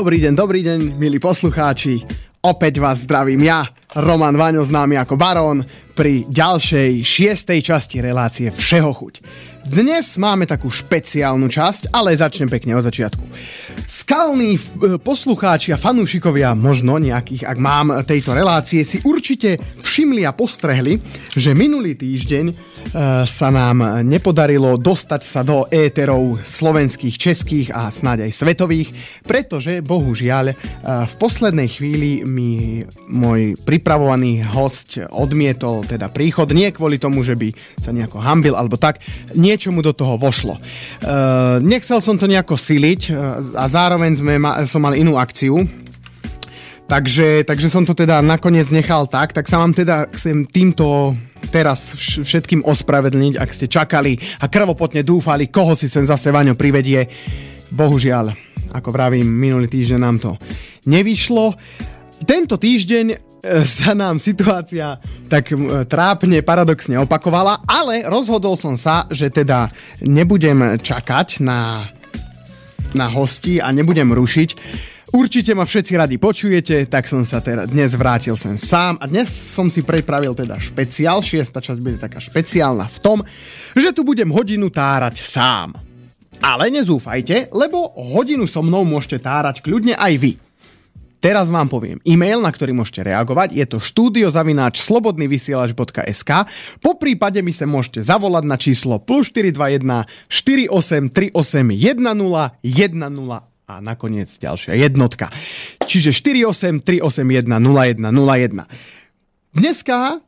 [0.00, 2.00] Dobrý deň, dobrý deň, milí poslucháči.
[2.40, 3.68] Opäť vás zdravím ja,
[4.00, 5.60] Roman Vaňo, známy ako Barón,
[5.92, 9.20] pri ďalšej šiestej časti relácie Všeho chuť.
[9.60, 13.20] Dnes máme takú špeciálnu časť, ale začnem pekne od začiatku.
[13.84, 14.60] Skalní e,
[14.96, 20.96] poslucháči a fanúšikovia, možno nejakých, ak mám tejto relácie, si určite všimli a postrehli,
[21.36, 28.26] že minulý týždeň Eh, sa nám nepodarilo dostať sa do éterov slovenských, českých a snáď
[28.26, 28.88] aj svetových,
[29.22, 30.54] pretože bohužiaľ eh,
[31.06, 37.54] v poslednej chvíli mi môj pripravovaný host odmietol teda príchod, nie kvôli tomu, že by
[37.78, 38.98] sa nejako hambil alebo tak,
[39.50, 40.54] niečo mu do toho vošlo.
[40.54, 43.10] Eh, nechcel som to nejako siliť
[43.58, 45.66] a zároveň sme ma, som mal inú akciu,
[46.90, 51.14] Takže, takže som to teda nakoniec nechal tak, tak sa vám teda chcem týmto
[51.54, 57.06] teraz všetkým ospravedlniť, ak ste čakali a krvopotne dúfali, koho si sem zase Vaňo privedie.
[57.70, 58.34] Bohužiaľ,
[58.74, 60.34] ako vravím, minulý týždeň nám to
[60.90, 61.54] nevyšlo.
[62.26, 63.29] Tento týždeň
[63.64, 65.52] sa nám situácia tak
[65.88, 69.72] trápne, paradoxne opakovala, ale rozhodol som sa, že teda
[70.04, 71.88] nebudem čakať na,
[72.92, 74.50] na hosti a nebudem rušiť
[75.10, 79.26] Určite ma všetci radi počujete, tak som sa teda dnes vrátil sem sám a dnes
[79.26, 83.18] som si pripravil teda špeciál, šiesta časť bude taká špeciálna v tom,
[83.74, 85.74] že tu budem hodinu tárať sám.
[86.38, 90.32] Ale nezúfajte, lebo hodinu so mnou môžete tárať kľudne aj vy.
[91.20, 93.52] Teraz vám poviem e-mail, na ktorý môžete reagovať.
[93.52, 96.30] Je to studiozavináč slobodnyvysielač.sk
[96.80, 101.36] Po prípade mi sa môžete zavolať na číslo plus 421 4838
[101.76, 105.30] 10 10 a nakoniec ďalšia jednotka.
[105.86, 108.66] Čiže 48 381 01 01.
[109.54, 110.18] Dneska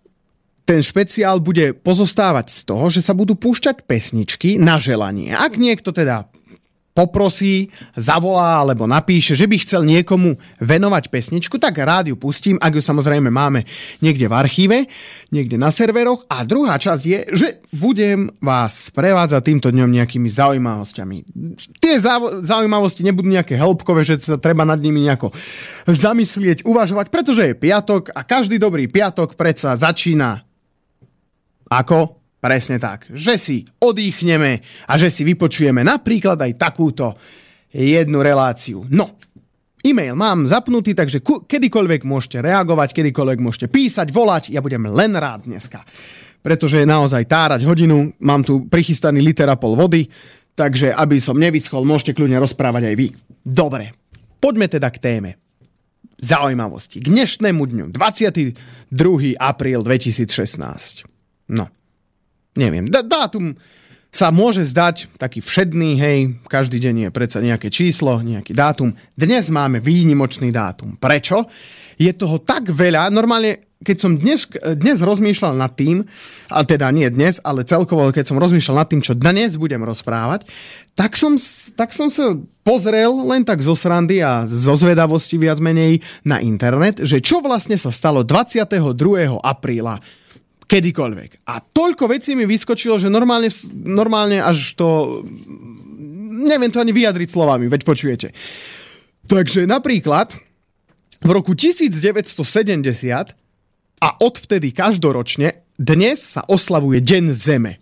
[0.62, 5.34] ten špeciál bude pozostávať z toho, že sa budú púšťať pesničky na želanie.
[5.34, 6.30] Ak niekto teda
[6.92, 12.78] poprosí, zavolá alebo napíše, že by chcel niekomu venovať pesničku, tak rád ju pustím, ak
[12.78, 13.64] ju samozrejme máme
[14.04, 14.78] niekde v archíve,
[15.32, 16.28] niekde na serveroch.
[16.28, 21.16] A druhá časť je, že budem vás prevádzať týmto dňom nejakými zaujímavosťami.
[21.80, 21.94] Tie
[22.44, 25.32] zaujímavosti nebudú nejaké hĺbkové, že sa treba nad nimi nejako
[25.88, 30.44] zamyslieť, uvažovať, pretože je piatok a každý dobrý piatok predsa začína
[31.72, 32.21] ako?
[32.42, 33.06] Presne tak.
[33.06, 37.14] Že si odýchneme a že si vypočujeme napríklad aj takúto
[37.70, 38.82] jednu reláciu.
[38.90, 39.14] No,
[39.86, 45.46] e-mail mám zapnutý, takže kedykoľvek môžete reagovať, kedykoľvek môžete písať, volať, ja budem len rád
[45.46, 45.86] dneska.
[46.42, 50.10] Pretože je naozaj tárať hodinu, mám tu prichystaný liter a pol vody,
[50.58, 53.06] takže aby som nevyschol, môžete kľudne rozprávať aj vy.
[53.46, 53.94] Dobre,
[54.42, 55.30] poďme teda k téme.
[56.18, 56.98] Zaujímavosti.
[56.98, 59.38] K dnešnému dňu, 22.
[59.38, 61.06] apríl 2016.
[61.54, 61.70] No,
[62.56, 63.56] neviem, dátum
[64.12, 68.92] sa môže zdať taký všedný, hej, každý deň je predsa nejaké číslo, nejaký dátum.
[69.16, 71.00] Dnes máme výnimočný dátum.
[71.00, 71.48] Prečo?
[71.96, 74.46] Je toho tak veľa, normálne keď som dnes,
[74.78, 76.06] dnes rozmýšľal nad tým,
[76.52, 80.46] a teda nie dnes, ale celkovo, keď som rozmýšľal nad tým, čo dnes budem rozprávať,
[80.94, 81.34] tak som,
[81.74, 87.02] tak som sa pozrel len tak zo srandy a zo zvedavosti viac menej na internet,
[87.02, 88.78] že čo vlastne sa stalo 22.
[89.42, 89.98] apríla
[90.72, 91.44] kedykoľvek.
[91.44, 95.20] A toľko vecí mi vyskočilo, že normálne, normálne až to...
[96.32, 98.32] Neviem to ani vyjadriť slovami, veď počujete.
[99.28, 100.32] Takže napríklad
[101.20, 102.32] v roku 1970
[104.02, 107.81] a odvtedy každoročne dnes sa oslavuje Deň Zeme.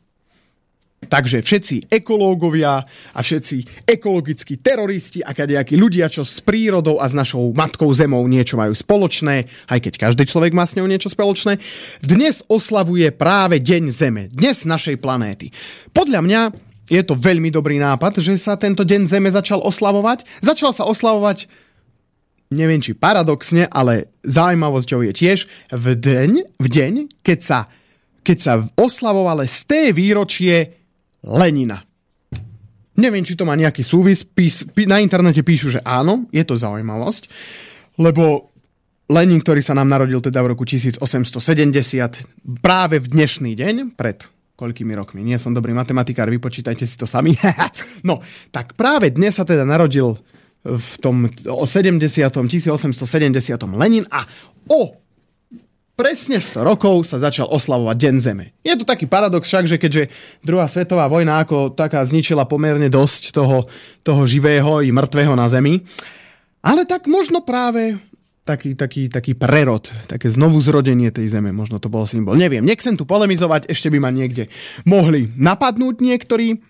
[1.00, 2.84] Takže všetci ekológovia
[3.16, 8.20] a všetci ekologickí teroristi a kadejakí ľudia, čo s prírodou a s našou matkou zemou
[8.28, 11.56] niečo majú spoločné, aj keď každý človek má s ňou niečo spoločné,
[12.04, 15.56] dnes oslavuje práve Deň Zeme, dnes našej planéty.
[15.96, 16.40] Podľa mňa
[16.92, 20.28] je to veľmi dobrý nápad, že sa tento Deň Zeme začal oslavovať.
[20.44, 21.48] Začal sa oslavovať
[22.52, 25.38] neviem či paradoxne, ale zaujímavosťou je tiež
[25.72, 26.30] v deň,
[26.60, 26.92] v deň
[27.24, 27.58] keď sa,
[28.20, 30.79] keď sa oslavovalo z té výročie
[31.24, 31.84] Lenina.
[33.00, 34.24] Neviem, či to má nejaký súvis.
[34.24, 37.32] Pís, pí, na internete píšu, že áno, je to zaujímavosť,
[37.96, 38.52] lebo
[39.10, 41.02] Lenin, ktorý sa nám narodil teda v roku 1870,
[42.62, 44.22] práve v dnešný deň, pred
[44.54, 47.34] koľkými rokmi, nie som dobrý matematikár, vypočítajte si to sami.
[48.08, 48.20] no,
[48.52, 50.20] tak práve dnes sa teda narodil
[50.60, 52.04] v tom 70.
[52.28, 52.92] 1870.
[53.80, 54.28] Lenin a
[54.68, 55.00] o
[56.00, 58.56] presne 100 rokov sa začal oslavovať Deň Zeme.
[58.64, 60.08] Je to taký paradox však, že keďže
[60.40, 63.68] druhá svetová vojna ako taká zničila pomerne dosť toho,
[64.00, 65.84] toho živého i mŕtvého na Zemi,
[66.64, 68.00] ale tak možno práve
[68.48, 72.32] taký, taký, taký prerod, také znovu zrodenie tej zeme, možno to bol symbol.
[72.32, 74.48] Neviem, nechcem tu polemizovať, ešte by ma niekde
[74.88, 76.64] mohli napadnúť niektorí,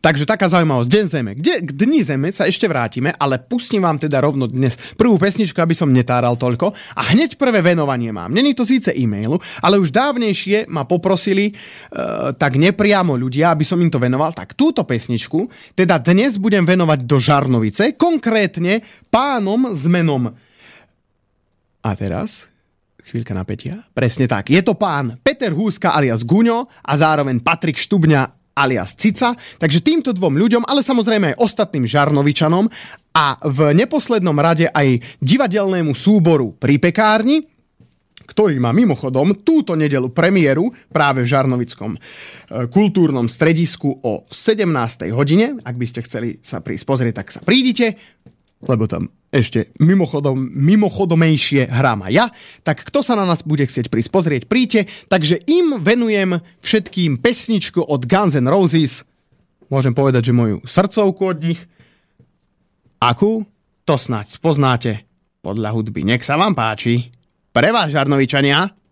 [0.00, 0.88] Takže taká zaujímavosť.
[0.90, 1.32] Deň Zeme.
[1.32, 5.56] Kde, k Dni Zeme sa ešte vrátime, ale pustím vám teda rovno dnes prvú pesničku,
[5.60, 6.76] aby som netáral toľko.
[6.96, 8.32] A hneď prvé venovanie mám.
[8.32, 13.80] Není to síce e-mailu, ale už dávnejšie ma poprosili uh, tak nepriamo ľudia, aby som
[13.80, 14.36] im to venoval.
[14.36, 20.36] Tak túto pesničku teda dnes budem venovať do Žarnovice, konkrétne pánom s menom.
[21.84, 22.48] A teraz
[23.04, 23.84] chvíľka napätia.
[23.92, 24.48] Presne tak.
[24.48, 30.14] Je to pán Peter Húska alias Guňo a zároveň Patrik Štubňa alias Cica, takže týmto
[30.14, 32.70] dvom ľuďom, ale samozrejme aj ostatným Žarnovičanom
[33.14, 37.46] a v neposlednom rade aj divadelnému súboru pri pekárni,
[38.24, 41.98] ktorý má mimochodom túto nedelu premiéru práve v Žarnovickom e,
[42.72, 45.12] kultúrnom stredisku o 17.
[45.12, 45.60] hodine.
[45.60, 48.00] Ak by ste chceli sa prísť pozrieť, tak sa prídite
[48.68, 52.26] lebo tam ešte mimochodom, mimochodomejšie hrám aj ja,
[52.62, 54.86] tak kto sa na nás bude chcieť prísť pozrieť, príďte.
[55.10, 59.02] Takže im venujem všetkým pesničku od Guns N' Roses.
[59.72, 61.60] Môžem povedať, že moju srdcovku od nich.
[63.02, 63.44] Akú?
[63.84, 65.04] To snáď spoznáte
[65.44, 66.08] podľa hudby.
[66.08, 67.12] Nech sa vám páči.
[67.52, 68.83] Pre vás, Žarnovičania.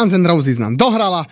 [0.00, 1.28] Guns N' Roses nám dohrala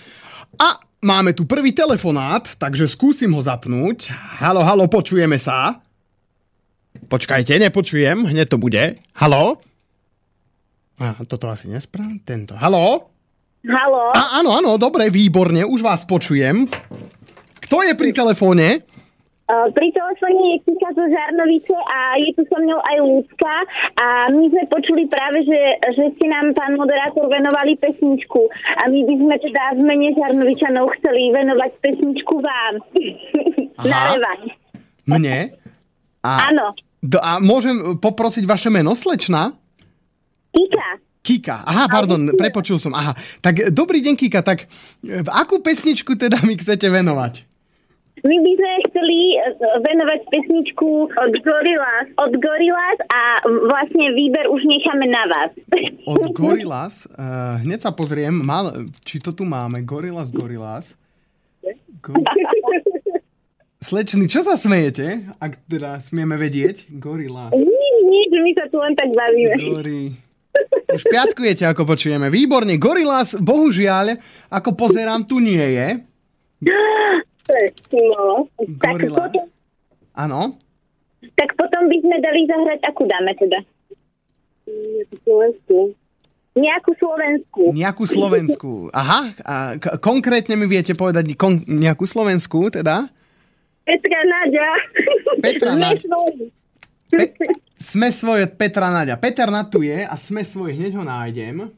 [0.60, 0.68] a
[1.00, 4.12] máme tu prvý telefonát, takže skúsim ho zapnúť.
[4.44, 5.80] Halo, halo, počujeme sa.
[7.08, 9.00] Počkajte, nepočujem, hneď to bude.
[9.16, 9.56] Halo?
[11.00, 12.20] A, toto asi nespravím.
[12.20, 12.60] Tento.
[12.60, 13.08] Halo?
[13.64, 14.12] Halo?
[14.12, 16.68] A, áno, áno, dobre, výborne, už vás počujem.
[17.64, 18.84] Kto je pri telefóne?
[19.48, 23.54] Pri telefóne je Kika zo Žarnovice a je tu so mnou aj Lúcka
[23.96, 25.60] a my sme počuli práve, že,
[25.96, 28.44] že ste nám, pán moderátor, venovali pesničku
[28.76, 32.74] a my by sme teda v mene Žarnovičanov chceli venovať pesničku vám.
[33.88, 34.40] Na revaň.
[35.08, 35.56] Mne?
[36.20, 36.76] A, Áno.
[37.00, 39.56] do, a môžem poprosiť vaše meno, slečna?
[40.52, 40.88] Kika.
[41.24, 41.56] Kika.
[41.64, 42.92] Aha, pardon, prepočul som.
[42.92, 43.16] Aha.
[43.40, 44.44] Tak dobrý deň, Kika.
[44.44, 44.68] Tak
[45.04, 47.48] e, akú pesničku teda mi chcete venovať?
[48.26, 54.62] My by sme chceli eh, venovať pesničku od Gorillaz, od Gorillaz a vlastne výber už
[54.66, 55.50] necháme na vás.
[56.08, 57.04] Od Gorillaz?
[57.12, 59.84] Uh, hneď sa pozriem, mal, či to tu máme.
[59.84, 60.96] Gorillaz, Gorillaz.
[62.00, 62.16] Go...
[63.78, 65.36] Slečný, čo sa smejete?
[65.38, 66.90] Ak teda smieme vedieť.
[66.90, 67.54] Gorillaz.
[67.54, 69.54] Nič, nič, my sa tu len tak bavíme.
[69.54, 70.02] Gori...
[70.88, 72.32] Už piatkujete, ako počujeme.
[72.32, 72.80] Výborne.
[72.80, 74.16] Gorillaz, bohužiaľ,
[74.48, 75.88] ako pozerám, tu nie je.
[77.90, 78.44] No,
[78.76, 79.16] tak Gorilla.
[79.18, 79.44] potom,
[80.14, 80.40] Áno.
[81.34, 83.58] tak potom by sme dali zahrať, akú dáme teda?
[85.18, 85.96] Slovensku.
[86.52, 87.62] Nejakú Slovensku.
[87.70, 88.72] Nejakú slovenskú.
[88.90, 93.06] Aha, a k- konkrétne mi viete povedať kon- nejakú slovenskú, teda?
[93.80, 94.68] Petra Nadia.
[95.40, 96.52] Petra svoji.
[97.08, 97.32] Pe-
[97.78, 99.16] sme svoje Petra Naďa.
[99.16, 101.70] Peter na tu je a sme svoj, hneď ho nájdem.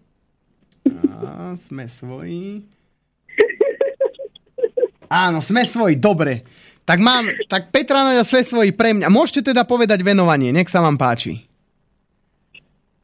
[1.12, 2.64] A, sme svoji.
[5.10, 6.46] Áno, sme svoji, dobre.
[6.86, 9.10] Tak mám, tak Petra Naďa sme svoji pre mňa.
[9.10, 11.50] Môžete teda povedať venovanie, nech sa vám páči.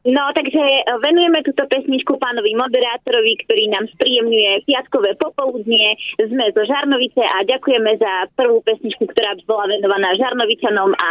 [0.05, 5.97] No, takže e, venujeme túto pesničku pánovi moderátorovi, ktorý nám spríjemňuje piatkové popoludnie.
[6.21, 11.09] Sme zo Žarnovice a ďakujeme za prvú pesničku, ktorá bola venovaná Žarnovičanom a,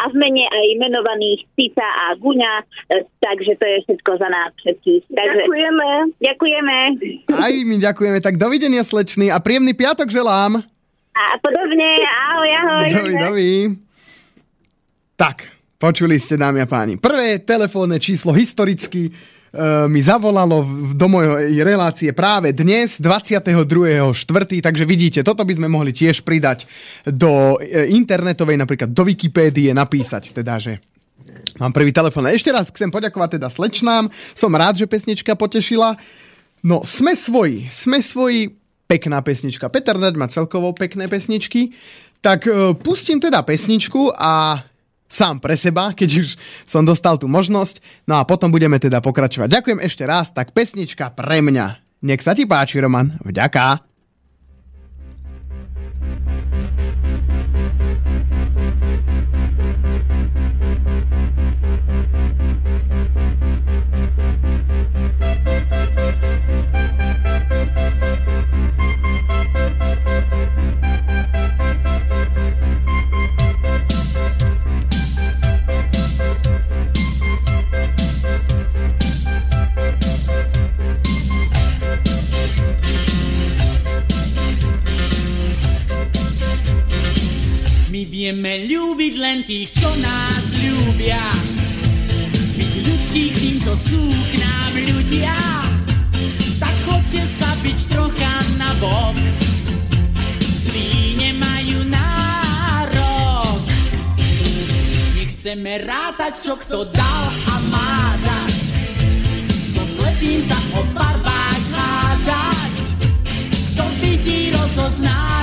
[0.00, 2.52] a v mene aj menovaných Cica a Guňa.
[2.94, 5.02] E, Takže to je všetko za nás všetkých.
[5.12, 5.88] Takže, ďakujeme.
[6.16, 6.76] Ďakujeme.
[7.34, 8.18] Aj my ďakujeme.
[8.24, 10.64] Tak dovidenia, slečný, a príjemný piatok želám.
[11.12, 11.90] A podobne.
[12.06, 12.86] Ahoj, ahoj.
[12.94, 13.50] Dovi, dovi.
[15.18, 16.98] Tak, počuli ste, dámy a páni.
[16.98, 19.12] Prvé telefónne číslo historicky e,
[19.86, 23.54] mi zavolalo v- do mojej relácie práve dnes, 22.4.
[24.58, 26.66] Takže vidíte, toto by sme mohli tiež pridať
[27.06, 30.82] do e, internetovej, napríklad do Wikipédie, napísať teda, že
[31.58, 32.30] Mám prvý telefón.
[32.30, 34.08] Ešte raz chcem poďakovať teda slečnám.
[34.32, 35.98] Som rád, že pesnička potešila.
[36.62, 37.66] No, sme svoji.
[37.68, 38.54] Sme svoji.
[38.88, 39.68] Pekná pesnička.
[39.68, 41.76] Peter Naď má celkovo pekné pesničky.
[42.24, 44.64] Tak e, pustím teda pesničku a
[45.08, 46.28] sám pre seba, keď už
[46.68, 47.80] som dostal tú možnosť.
[48.04, 49.48] No a potom budeme teda pokračovať.
[49.48, 50.30] Ďakujem ešte raz.
[50.30, 51.80] Tak pesnička pre mňa.
[52.04, 53.18] Nech sa ti páči, Roman.
[53.24, 53.87] Vďaka.
[88.28, 91.16] My vieme ľúbiť len tých, čo nás ľúbia.
[92.60, 95.32] Byť ľudských tým, čo sú k nám ľudia.
[96.60, 99.16] Tak chodte sa byť trocha na bok.
[100.44, 103.64] Zlí nemajú nárok.
[105.16, 108.52] Nechceme rátať, čo kto dal a má dať.
[109.72, 112.72] So slepým sa o barbách hádať.
[113.72, 115.37] Kto vidí, rozozná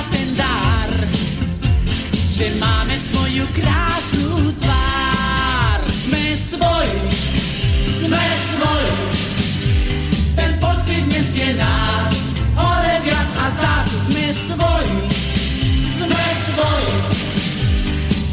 [2.36, 5.80] že máme svoju krásnu tvár.
[5.88, 7.00] Sme svoji,
[7.88, 8.96] sme svoji,
[10.36, 14.96] ten pocit nesie nás, hore viac a zás sme svoji,
[15.96, 16.96] sme svoji.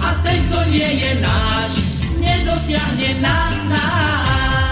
[0.03, 1.71] A ten, kto nie je náš,
[2.19, 3.39] nedosiahne na
[3.71, 4.62] nás.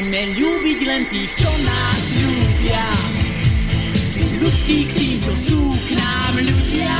[0.00, 2.88] Budeme ľúbiť len tých, čo nás ľúbia.
[4.16, 6.96] Byť ľudský k tým, čo sú k nám ľudia.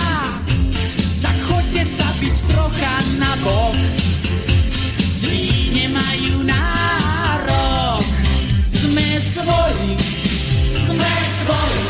[1.24, 3.72] Tak chodte sa byť trocha na bok.
[5.16, 8.04] Zlí nemajú nárok.
[8.68, 9.96] Sme svoji,
[10.84, 11.84] sme svoji.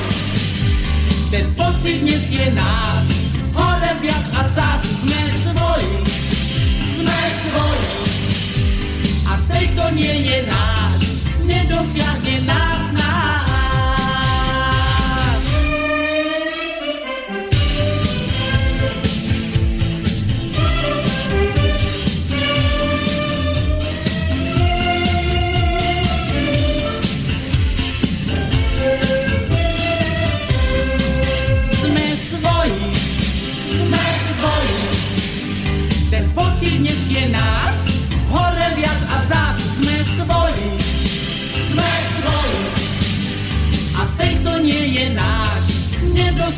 [1.34, 3.10] Ten pocit nesie nás.
[3.50, 5.90] Hore viac a zás sme svoji,
[7.02, 7.90] sme svoji.
[9.26, 10.79] A tej, kto nie je nás
[11.50, 12.89] nedosiahne nás.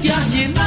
[0.03, 0.62] Nedosiahne na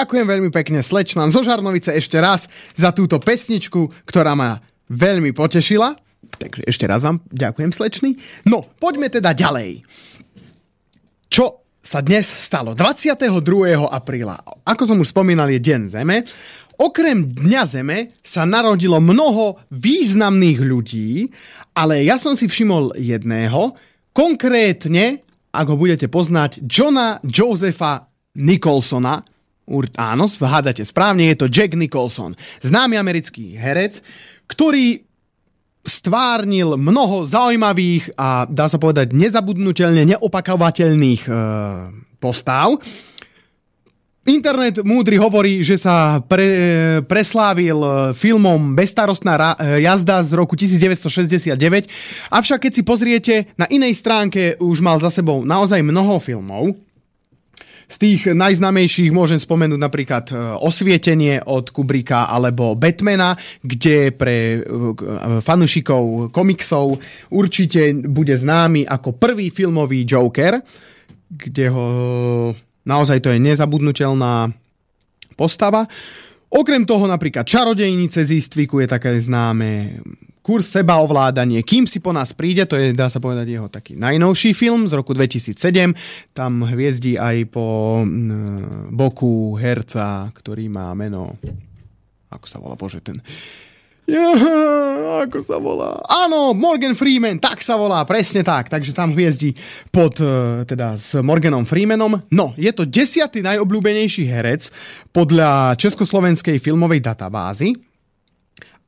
[0.00, 4.56] Ďakujem veľmi pekne slečnám zo Žarnovice ešte raz za túto pesničku, ktorá ma
[4.88, 5.92] veľmi potešila.
[6.40, 8.16] Takže ešte raz vám ďakujem slečný.
[8.48, 9.84] No, poďme teda ďalej.
[11.28, 12.72] Čo sa dnes stalo?
[12.72, 13.28] 22.
[13.92, 16.24] apríla, ako som už spomínal, je Deň Zeme.
[16.80, 21.28] Okrem Dňa Zeme sa narodilo mnoho významných ľudí,
[21.76, 23.76] ale ja som si všimol jedného,
[24.16, 25.20] konkrétne,
[25.52, 28.08] ak ho budete poznať, Johna Josepha
[28.40, 29.20] Nicholsona,
[29.70, 34.02] Ur, áno, hádate správne, je to Jack Nicholson, známy americký herec,
[34.50, 35.06] ktorý
[35.86, 41.32] stvárnil mnoho zaujímavých a dá sa povedať nezabudnutelne neopakovateľných e,
[42.20, 42.76] postav.
[44.28, 50.52] Internet múdry hovorí, že sa pre, preslávil e, filmom Bestarostná ra, e, jazda z roku
[50.52, 51.88] 1969,
[52.28, 56.76] avšak keď si pozriete na inej stránke, už mal za sebou naozaj mnoho filmov,
[57.90, 63.34] z tých najznámejších môžem spomenúť napríklad e, Osvietenie od Kubrika alebo Batmana,
[63.66, 64.58] kde pre e,
[65.42, 67.02] fanúšikov komiksov
[67.34, 70.62] určite bude známy ako prvý filmový Joker,
[71.34, 71.86] kde ho
[72.86, 74.54] naozaj to je nezabudnutelná
[75.34, 75.82] postava.
[76.50, 79.98] Okrem toho napríklad Čarodejnice z Istviku je také známe
[80.50, 84.50] Kurs sebaovládanie, kým si po nás príde, to je, dá sa povedať, jeho taký najnovší
[84.50, 85.54] film z roku 2007.
[86.34, 91.38] Tam hviezdí aj po mm, boku herca, ktorý má meno...
[92.34, 93.22] Ako sa volá, bože, ten...
[94.10, 94.34] Ja,
[95.22, 96.02] ako sa volá?
[96.10, 98.66] Áno, Morgan Freeman, tak sa volá, presne tak.
[98.66, 99.54] Takže tam hviezdí
[99.94, 102.18] pod, e, teda s Morganom Freemanom.
[102.26, 104.74] No, je to desiatý najobľúbenejší herec
[105.14, 107.70] podľa Československej filmovej databázy.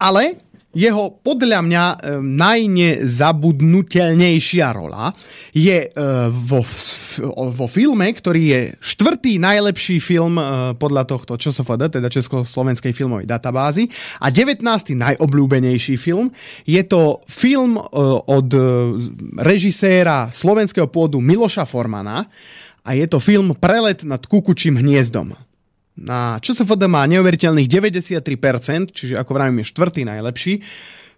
[0.03, 5.12] Ale jeho podľa mňa e, najnezabudnutelnejšia rola
[5.52, 5.88] je e,
[6.32, 6.64] vo,
[7.52, 13.92] vo filme, ktorý je štvrtý najlepší film e, podľa tohto ČSFD, teda Československej filmovej databázy
[14.24, 14.64] a 19.
[14.96, 16.32] najobľúbenejší film.
[16.64, 17.76] Je to film
[18.26, 18.48] od
[19.37, 22.32] režiséra slovenského pôdu Miloša Formana
[22.80, 25.51] a je to film Prelet nad kukučím hniezdom
[25.96, 30.55] na ČSFD má neuveriteľných 93%, čiže ako vravím je štvrtý najlepší.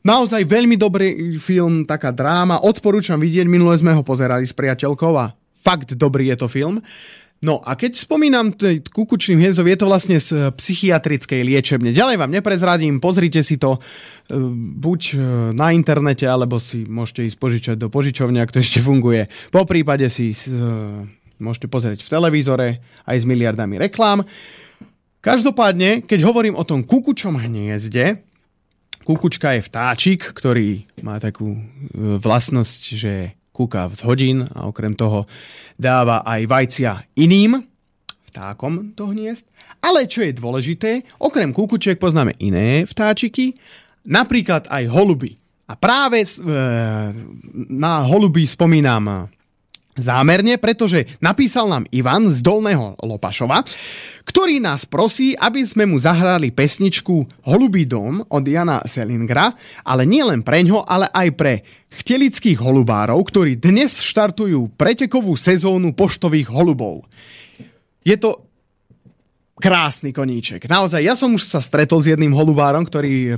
[0.05, 5.33] Naozaj veľmi dobrý film, taká dráma, odporúčam vidieť, minule sme ho pozerali s priateľkou a
[5.57, 6.77] fakt dobrý je to film.
[7.45, 8.57] No a keď spomínam
[8.89, 11.93] kukučným hniezdom, je to vlastne z psychiatrickej liečebne.
[11.93, 13.81] Ďalej vám neprezradím, pozrite si to e,
[14.81, 15.17] buď e,
[15.53, 19.29] na internete, alebo si môžete ísť požičať do požičovne, ak to ešte funguje.
[19.53, 20.33] Po prípade si
[21.37, 22.69] môžete pozrieť v televízore
[23.05, 24.25] aj s miliardami reklám.
[25.25, 28.21] Každopádne, keď hovorím o tom kukučom hniezde,
[29.09, 31.57] kukučka je vtáčik, ktorý má takú
[31.97, 35.25] vlastnosť, že kúka z hodín a okrem toho
[35.81, 37.57] dáva aj vajcia iným
[38.29, 39.49] vtákom do hniezd.
[39.81, 43.57] Ale čo je dôležité, okrem kukučiek poznáme iné vtáčiky,
[44.05, 45.41] napríklad aj holuby.
[45.65, 46.21] A práve
[47.73, 49.33] na holuby spomínam
[49.95, 53.63] zámerne, pretože napísal nám Ivan z Dolného Lopašova,
[54.25, 59.55] ktorý nás prosí, aby sme mu zahrali pesničku Holubý dom od Jana Selingra,
[59.85, 61.53] ale nie len pre ňo, ale aj pre
[61.95, 67.07] chtelických holubárov, ktorí dnes štartujú pretekovú sezónu poštových holubov.
[68.03, 68.43] Je to
[69.55, 70.67] krásny koníček.
[70.67, 73.35] Naozaj, ja som už sa stretol s jedným holubárom, ktorý e,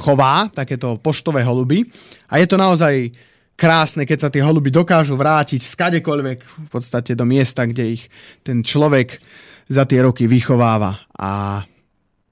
[0.00, 1.84] chová takéto poštové holuby
[2.32, 3.12] a je to naozaj
[3.60, 8.08] krásne, keď sa tie holuby dokážu vrátiť skadekoľvek v podstate do miesta, kde ich
[8.40, 9.20] ten človek
[9.68, 11.04] za tie roky vychováva.
[11.12, 11.60] A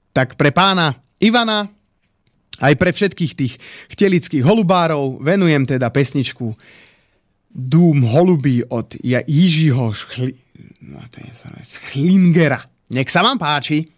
[0.09, 1.69] tak pre pána Ivana
[2.59, 3.53] Aj pre všetkých tých
[3.95, 6.51] chtelických holubárov venujem teda pesničku
[7.49, 10.35] Dům holubí od Jižího Šchli...
[10.85, 11.31] no, to je
[11.65, 12.61] Schlingera.
[12.93, 13.89] Nech sa vám páči.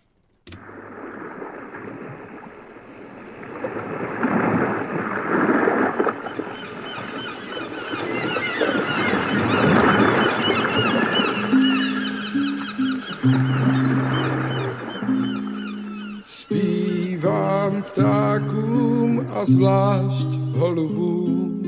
[18.31, 21.61] Ptákům a zvlášť holubům,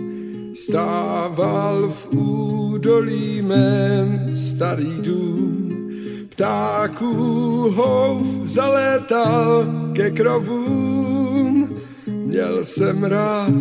[0.56, 5.70] stával v údolí mém starý dům.
[6.30, 7.14] Ptáků
[7.76, 11.70] hov zalétal ke krovům,
[12.08, 13.54] měl jsem rád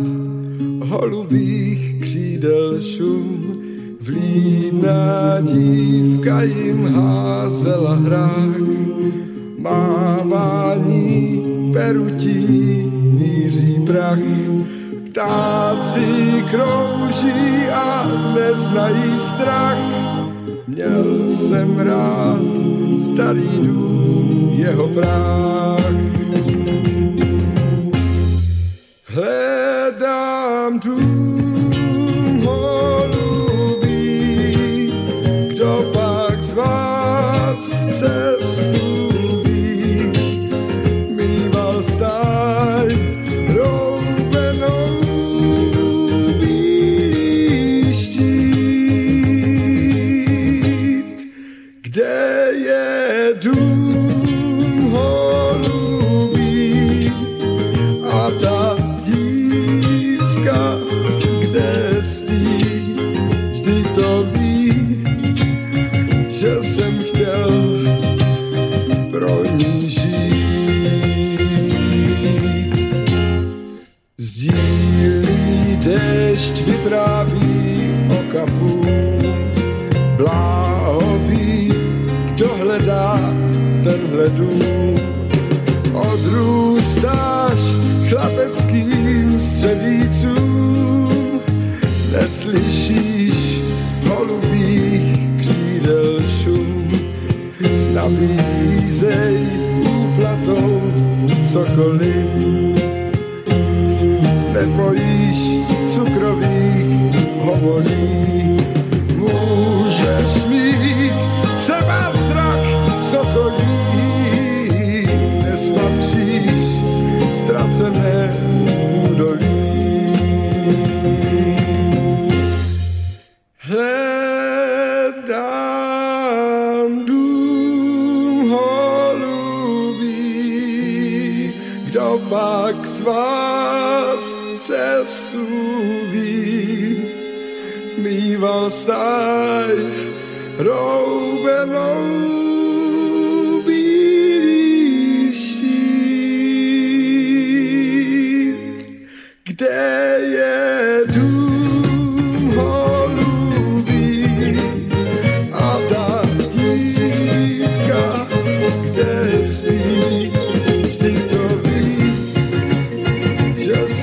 [0.79, 3.59] holubých křídel šum.
[4.01, 8.57] Vlídná dívka jim házela hrách,
[9.57, 12.82] mávání perutí
[13.93, 14.17] prach.
[15.05, 19.77] Ptáci krouží a neznají strach,
[20.67, 22.41] měl jsem rád
[22.97, 25.93] starý dům, jeho práh.
[29.07, 31.02] Hledám dům
[53.43, 53.72] je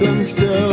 [0.01, 0.70] že jsem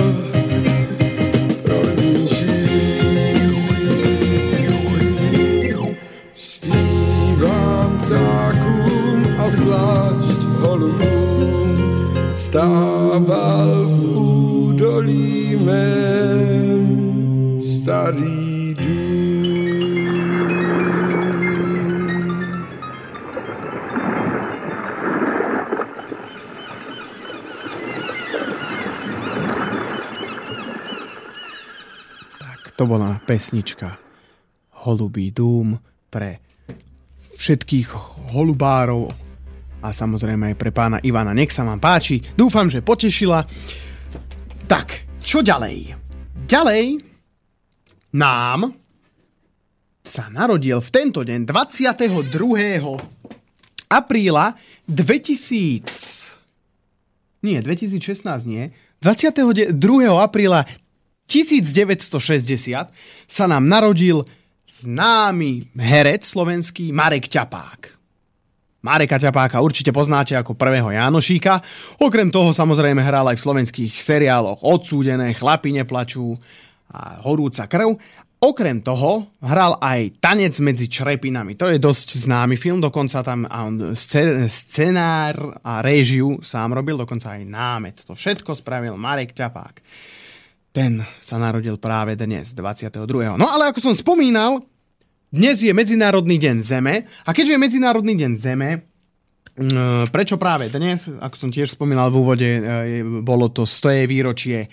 [32.88, 34.00] bola pesnička
[34.88, 35.76] Holubý dům
[36.08, 36.40] pre
[37.38, 37.90] všetkých
[38.34, 39.12] holubárov
[39.84, 41.38] a samozrejme aj pre pána Ivana.
[41.38, 42.18] Nech sa vám páči.
[42.34, 43.46] Dúfam, že potešila.
[44.66, 45.94] Tak, čo ďalej?
[46.48, 46.98] Ďalej
[48.18, 48.74] nám
[50.02, 53.92] sa narodil v tento deň 22.
[53.92, 54.56] apríla
[54.88, 56.28] 2000
[57.46, 58.74] nie, 2016 nie,
[59.04, 59.78] 22.
[60.18, 60.66] apríla
[61.28, 62.88] 1960
[63.28, 64.24] sa nám narodil
[64.68, 68.00] známy herec slovenský Marek Ťapák.
[68.88, 71.60] Mareka Ťapáka určite poznáte ako prvého Jánošíka.
[72.00, 76.38] Okrem toho samozrejme hral aj v slovenských seriáloch Odsúdené, Chlapi neplačú
[76.94, 78.00] a Horúca krv.
[78.38, 81.58] Okrem toho hral aj Tanec medzi črepinami.
[81.58, 83.50] To je dosť známy film, dokonca tam
[84.46, 87.98] scenár a réžiu sám robil, dokonca aj námet.
[88.06, 89.82] To všetko spravil Marek Ťapák.
[90.78, 93.34] Ten sa narodil práve dnes, 22.
[93.34, 94.62] No ale ako som spomínal,
[95.34, 98.86] dnes je Medzinárodný deň Zeme a keďže je Medzinárodný deň Zeme,
[99.58, 102.62] mm, prečo práve dnes, ako som tiež spomínal v úvode, e,
[103.26, 104.06] bolo to 100.
[104.06, 104.70] výročie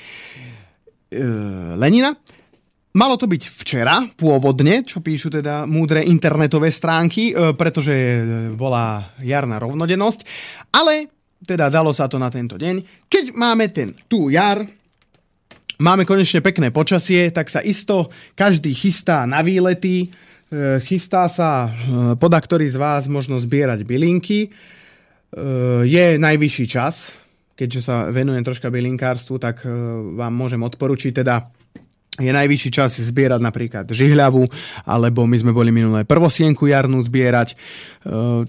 [1.09, 1.25] e,
[1.81, 2.13] Lenina,
[2.95, 7.97] Malo to byť včera, pôvodne, čo píšu teda múdre internetové stránky, e, pretože
[8.53, 10.21] bola jarná rovnodennosť,
[10.69, 11.09] ale
[11.41, 13.09] teda dalo sa to na tento deň.
[13.09, 14.63] Keď máme ten tú jar,
[15.81, 20.09] máme konečne pekné počasie, tak sa isto každý chystá na výlety, e,
[20.85, 21.71] chystá sa e,
[22.19, 24.51] poda ktorý z vás možno zbierať bylinky.
[25.83, 27.11] Je najvyšší čas,
[27.59, 29.67] keďže sa venujem troška bylinkárstvu, tak
[30.15, 31.51] vám môžem odporučiť teda
[32.15, 34.47] je najvyšší čas zbierať napríklad žihľavu,
[34.87, 37.55] alebo my sme boli minulé prvosienku jarnú zbierať.
[37.55, 37.57] E,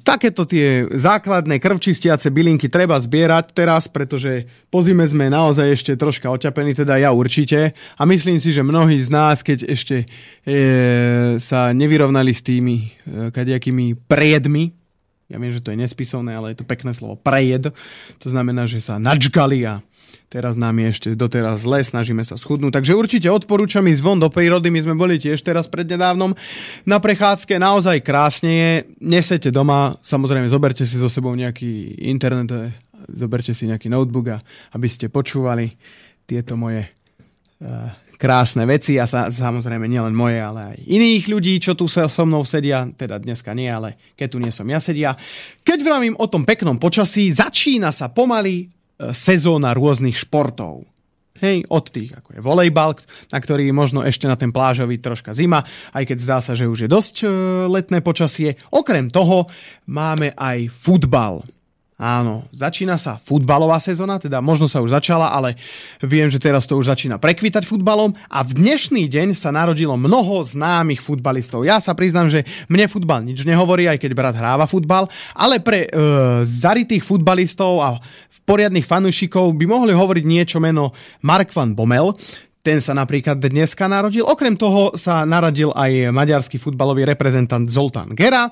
[0.05, 6.29] takéto tie základné krvčistiace bylinky treba zbierať teraz, pretože po zime sme naozaj ešte troška
[6.29, 7.73] oťapení, teda ja určite.
[7.97, 10.05] A myslím si, že mnohí z nás, keď ešte
[10.45, 14.77] e, sa nevyrovnali s tými e, kadejakými priedmi,
[15.25, 17.73] ja viem, že to je nespisovné, ale je to pekné slovo prejed,
[18.21, 19.81] to znamená, že sa načkali a
[20.27, 22.81] Teraz nám je ešte doteraz zle, snažíme sa schudnúť.
[22.81, 24.67] Takže určite odporúčam ísť von do prírody.
[24.73, 26.35] My sme boli tiež teraz prednedávnom
[26.83, 27.55] na prechádzke.
[27.55, 28.71] Naozaj krásne je.
[28.99, 29.95] Nesete doma.
[30.03, 32.75] Samozrejme, zoberte si so sebou nejaký internet,
[33.11, 34.41] zoberte si nejaký notebook,
[34.73, 35.75] aby ste počúvali
[36.25, 36.89] tieto moje
[37.61, 42.07] uh, krásne veci a sa, samozrejme nielen moje, ale aj iných ľudí, čo tu sa
[42.07, 45.19] so mnou sedia, teda dneska nie, ale keď tu nie som ja sedia.
[45.61, 48.71] Keď vravím o tom peknom počasí, začína sa pomaly
[49.11, 50.87] sezóna rôznych športov.
[51.35, 52.95] Hej, od tých, ako je volejbal,
[53.27, 56.87] na ktorý možno ešte na ten plážový troška zima, aj keď zdá sa, že už
[56.87, 57.25] je dosť e,
[57.67, 58.55] letné počasie.
[58.71, 59.51] Okrem toho
[59.83, 61.43] máme aj futbal.
[61.95, 65.55] Áno, začína sa futbalová sezóna, teda možno sa už začala, ale
[66.03, 70.43] viem, že teraz to už začína prekvitať futbalom a v dnešný deň sa narodilo mnoho
[70.43, 71.63] známych futbalistov.
[71.63, 75.87] Ja sa priznám, že mne futbal nič nehovorí, aj keď brat hráva futbal, ale pre
[75.87, 75.89] e,
[76.43, 77.95] zaritých futbalistov a
[78.43, 80.91] poriadnych fanúšikov by mohli hovoriť niečo meno
[81.23, 82.11] Mark van Bommel,
[82.59, 84.27] ten sa napríklad dneska narodil.
[84.27, 88.51] Okrem toho sa narodil aj maďarský futbalový reprezentant Zoltán Gera,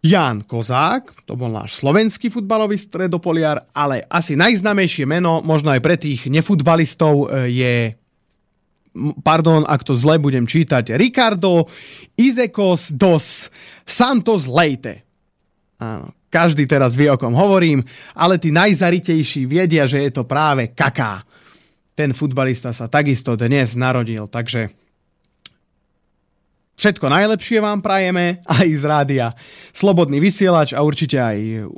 [0.00, 6.00] Ján Kozák, to bol náš slovenský futbalový stredopoliar, ale asi najznamejšie meno, možno aj pre
[6.00, 7.74] tých nefutbalistov, e, je
[9.20, 11.68] pardon, ak to zle budem čítať, Ricardo
[12.16, 13.52] Izekos dos
[13.86, 15.04] Santos Leite.
[15.76, 17.84] Áno, každý teraz vie, o kom hovorím,
[18.16, 21.22] ale tí najzaritejší vedia, že je to práve Kaká.
[21.92, 24.79] Ten futbalista sa takisto dnes narodil, takže
[26.80, 29.26] Všetko najlepšie vám prajeme aj z rádia
[29.68, 31.68] Slobodný vysielač a určite aj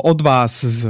[0.00, 0.88] od vás z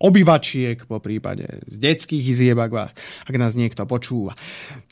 [0.00, 2.96] obyvačiek, po prípade z detských izieb, ak,
[3.28, 4.32] ak nás niekto počúva.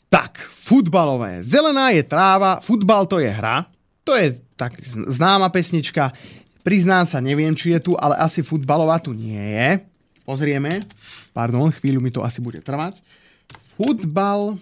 [0.05, 1.41] Tak, futbalové.
[1.41, 3.65] Zelená je tráva, futbal to je hra.
[4.05, 6.13] To je tak známa pesnička.
[6.61, 9.81] Priznám sa, neviem, či je tu, ale asi futbalová tu nie je.
[10.29, 10.85] Pozrieme.
[11.33, 13.01] Pardon, chvíľu mi to asi bude trvať.
[13.73, 14.61] Futbal.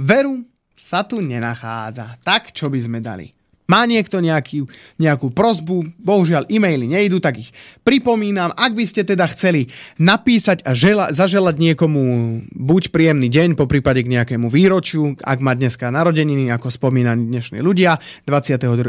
[0.00, 0.48] Veru,
[0.88, 2.16] sa tu nenachádza.
[2.24, 3.37] Tak, čo by sme dali?
[3.68, 4.64] Má niekto nejaký,
[4.96, 7.52] nejakú prozbu, bohužiaľ e-maily nejdu, tak ich
[7.84, 8.48] pripomínam.
[8.56, 9.68] Ak by ste teda chceli
[10.00, 12.00] napísať a žela, zaželať niekomu
[12.48, 17.60] buď príjemný deň, po prípade k nejakému výročiu, ak má dneska narodeniny, ako spomínaní dnešní
[17.60, 18.88] ľudia, 22.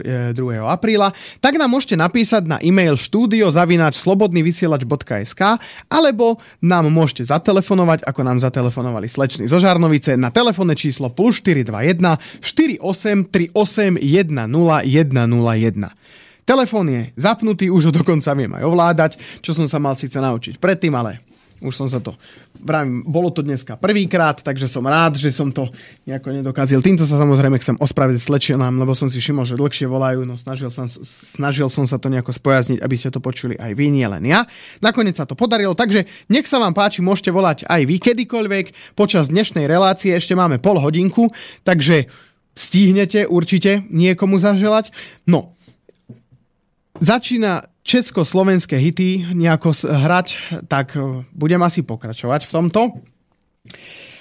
[0.63, 1.11] apríla,
[1.43, 5.41] tak nám môžete napísať na e-mail štúdio.slobodnyvysielač.sk
[5.91, 12.15] alebo nám môžete zatelefonovať, ako nám zatelefonovali slečny zo Žarnovice na telefónne číslo plus 421
[12.39, 14.31] 4838 10
[14.85, 16.45] 0101.
[16.45, 19.11] Telefón je zapnutý, už ho dokonca viem aj ovládať,
[19.45, 21.21] čo som sa mal síce naučiť predtým, ale
[21.59, 22.15] už som sa to,
[22.55, 25.67] vravím, bolo to dneska prvýkrát, takže som rád, že som to
[26.07, 26.79] nejako nedokázal.
[26.79, 30.71] Týmto sa samozrejme chcem ospravedliť slečenám, lebo som si všimol, že dlhšie volajú, no snažil
[30.71, 34.23] som, snažil som sa to nejako spojazniť, aby ste to počuli aj vy, nie len
[34.23, 34.47] ja.
[34.79, 38.95] Nakoniec sa to podarilo, takže nech sa vám páči, môžete volať aj vy kedykoľvek.
[38.95, 41.27] Počas dnešnej relácie ešte máme pol hodinku,
[41.67, 42.07] takže
[42.57, 44.91] stihnete určite niekomu zaželať.
[45.27, 45.55] No,
[46.99, 50.27] začína československé hity nejako hrať,
[50.69, 52.81] tak e, budem asi pokračovať v tomto.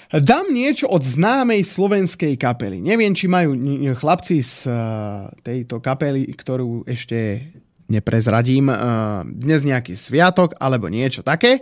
[0.09, 2.81] Dám niečo od známej slovenskej kapely.
[2.81, 3.53] Neviem, či majú
[3.93, 4.73] chlapci z e,
[5.45, 7.45] tejto kapely, ktorú ešte
[7.93, 8.75] neprezradím, e,
[9.37, 11.61] dnes nejaký sviatok alebo niečo také.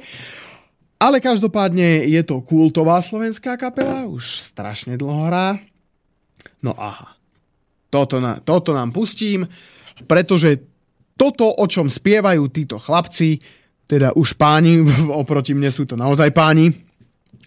[0.98, 5.62] Ale každopádne je to kultová slovenská kapela, už strašne dlho hrá
[6.64, 7.16] No aha.
[7.88, 9.48] Toto, na, toto nám pustím,
[10.06, 10.60] pretože
[11.18, 13.42] toto, o čom spievajú títo chlapci,
[13.88, 14.84] teda už páni,
[15.22, 16.76] oproti mne sú to naozaj páni,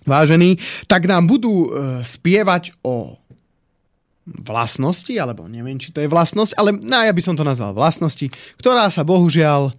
[0.08, 0.56] vážení,
[0.88, 3.20] tak nám budú e, spievať o
[4.30, 8.26] vlastnosti, alebo neviem, či to je vlastnosť, ale no, ja by som to nazval vlastnosti,
[8.56, 9.72] ktorá sa bohužiaľ e,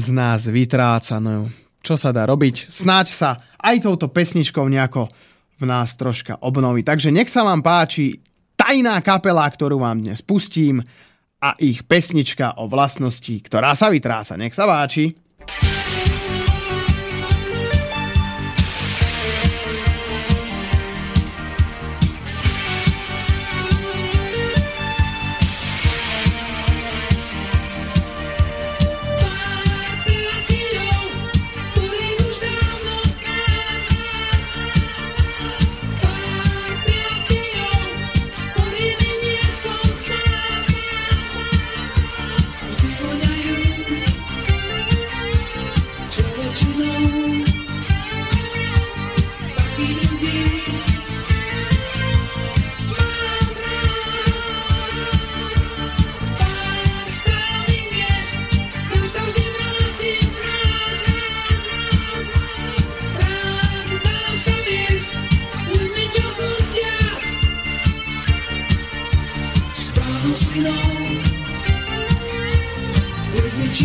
[0.00, 1.20] z nás vytráca.
[1.20, 1.52] No,
[1.84, 2.72] čo sa dá robiť?
[2.72, 5.12] Snáď sa aj touto pesničkou nejako
[5.58, 6.82] v nás troška obnoví.
[6.82, 8.22] Takže nech sa vám páči
[8.54, 10.82] tajná kapela, ktorú vám dnes pustím
[11.42, 14.38] a ich pesnička o vlastnosti, ktorá sa vytráca.
[14.40, 15.12] Nech sa páči.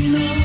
[0.09, 0.38] know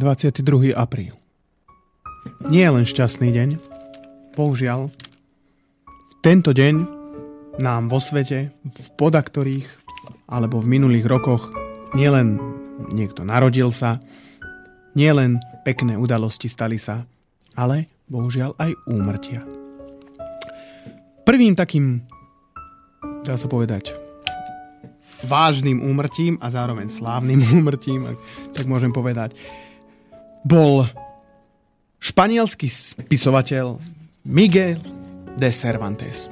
[0.00, 0.72] 22.
[0.72, 1.12] apríl.
[2.48, 3.48] Nie je len šťastný deň.
[4.32, 4.88] Bohužiaľ,
[5.84, 6.74] v tento deň
[7.60, 9.68] nám vo svete, v podaktorých
[10.32, 11.52] alebo v minulých rokoch
[11.92, 12.40] nielen
[12.96, 14.00] niekto narodil sa,
[14.96, 15.36] nielen
[15.68, 17.04] pekné udalosti stali sa,
[17.52, 19.44] ale bohužiaľ aj úmrtia.
[21.28, 22.00] Prvým takým,
[23.28, 23.92] dá sa povedať,
[25.28, 28.16] vážnym úmrtím a zároveň slávnym úmrtím, ak
[28.56, 29.36] tak môžem povedať,
[30.42, 30.86] bol
[32.02, 33.78] španielský spisovateľ
[34.26, 34.78] Miguel
[35.38, 36.26] de Cervantes.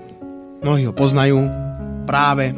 [0.61, 1.47] Mnohí ho poznajú
[2.05, 2.53] práve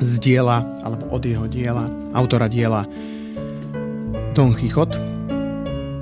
[0.00, 2.86] z diela, alebo od jeho diela, autora diela
[4.34, 4.98] Don Quixote.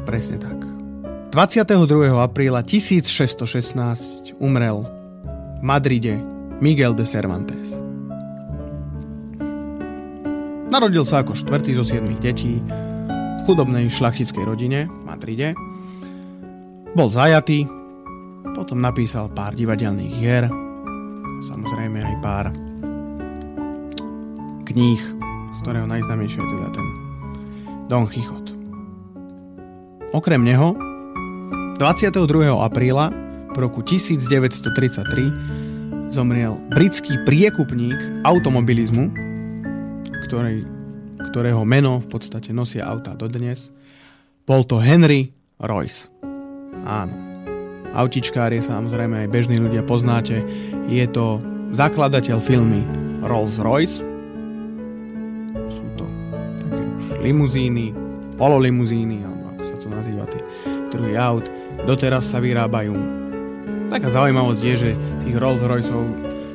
[0.09, 0.59] Presne tak.
[1.32, 2.12] 22.
[2.20, 6.20] apríla 1616 umrel v Madride
[6.61, 7.72] Miguel de Cervantes.
[10.68, 12.61] Narodil sa ako štvrtý zo siedmých detí
[13.45, 15.49] chudobnej šlachtickej rodine v Madride.
[16.93, 17.64] Bol zajatý,
[18.53, 20.45] potom napísal pár divadelných hier,
[21.43, 22.47] samozrejme aj pár
[24.68, 25.03] kníh,
[25.53, 26.86] z ktorého najznámejšie je teda ten
[27.90, 28.53] Don Quixote.
[30.12, 30.76] Okrem neho
[31.80, 32.28] 22.
[32.53, 33.11] apríla
[33.53, 39.09] v roku 1933 zomrel britský priekupník automobilizmu,
[40.28, 40.64] ktorý,
[41.33, 43.72] ktorého meno v podstate nosia auta dodnes.
[44.45, 46.12] Bol to Henry Royce.
[46.85, 47.16] Áno.
[47.97, 50.45] Autičkár je samozrejme aj bežní ľudia poznáte.
[50.93, 51.41] Je to
[51.72, 52.85] zakladateľ filmy
[53.24, 54.05] Rolls-Royce.
[55.72, 56.05] Sú to
[56.68, 57.97] také už limuzíny,
[58.37, 60.43] pololimuzíny, alebo ako sa to nazýva, tie
[60.93, 61.49] druhy aut.
[61.89, 62.93] Doteraz sa vyrábajú.
[63.89, 64.91] Taká zaujímavosť je, že
[65.24, 66.05] tých Rolls Royceov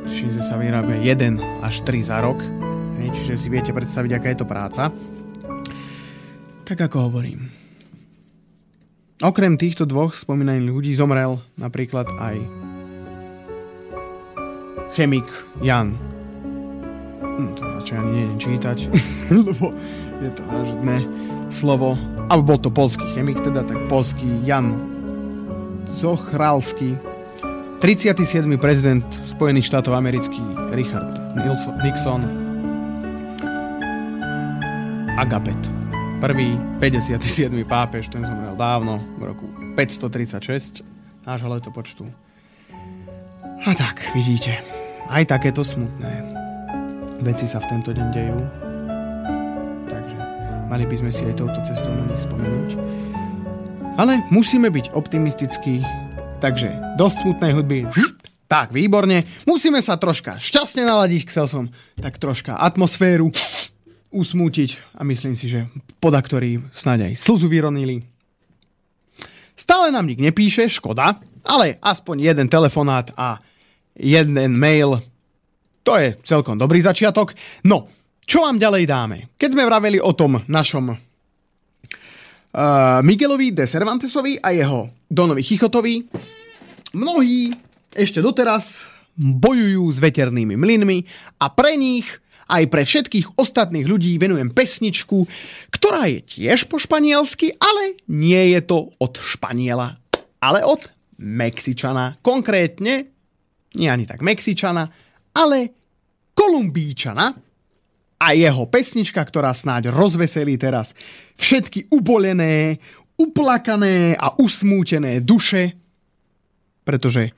[0.06, 2.66] tuším, že sa vyrába 1 až 3 za rok.
[2.98, 4.89] Hej, čiže si viete predstaviť, aká je to práca.
[6.66, 7.48] Tak ako hovorím.
[9.22, 12.38] Okrem týchto dvoch spomínaných ľudí zomrel napríklad aj
[14.93, 15.26] chemik
[15.62, 15.93] Jan.
[17.22, 18.78] Hm, to radšej ani nejdem čítať,
[19.45, 19.74] lebo
[20.22, 20.98] je to vražedné
[21.54, 21.98] slovo.
[22.30, 24.74] A bol to polský chemik, teda tak polský Jan
[25.98, 26.98] Zochralský,
[27.78, 28.26] 37.
[28.58, 32.47] prezident Spojených štátov amerických Richard Nixon,
[35.18, 35.57] Agapet,
[36.22, 37.49] prvý 57.
[37.65, 40.86] pápež, ten zomrel dávno, v roku 536
[41.26, 42.05] nášho letopočtu.
[43.65, 44.61] A tak, vidíte,
[45.09, 46.22] aj takéto smutné
[47.26, 48.38] veci sa v tento deň dejú.
[49.89, 50.18] Takže
[50.70, 52.70] mali by sme si aj touto cestou na nich spomenúť.
[53.97, 55.82] Ale musíme byť optimistickí,
[56.45, 57.89] takže dosť smutnej hudby.
[58.45, 59.26] Tak, výborne.
[59.49, 61.63] Musíme sa troška šťastne naladiť, chcel som
[61.97, 63.34] tak troška atmosféru
[64.18, 65.70] usmútiť a myslím si, že
[66.01, 68.01] podaktori snáď aj slzu vyronili.
[69.53, 73.38] Stále nám nik nepíše, škoda, ale aspoň jeden telefonát a
[73.93, 75.01] jeden mail,
[75.86, 77.38] to je celkom dobrý začiatok.
[77.65, 77.86] No,
[78.26, 79.18] čo vám ďalej dáme?
[79.38, 80.97] Keď sme vraveli o tom našom
[82.57, 86.03] uh, Miguelovi de Cervantesovi a jeho Donovi Chichotovi.
[86.97, 87.53] Mnohí
[87.93, 90.97] ešte doteraz bojujú s veternými mlynmi
[91.41, 92.05] a pre nich
[92.48, 95.28] aj pre všetkých ostatných ľudí venujem pesničku,
[95.72, 100.00] ktorá je tiež po španielsky, ale nie je to od Španiela,
[100.39, 100.88] ale od
[101.20, 102.18] Mexičana.
[102.24, 103.06] Konkrétne,
[103.76, 104.89] nie ani tak Mexičana,
[105.36, 105.76] ale
[106.34, 107.48] Kolumbíčana,
[108.18, 110.98] a jeho pesnička, ktorá snáď rozveselí teraz
[111.38, 112.82] všetky ubolené,
[113.14, 115.78] uplakané a usmútené duše,
[116.82, 117.30] pretože